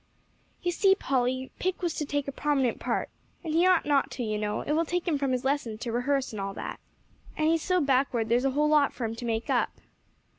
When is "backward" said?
7.79-8.27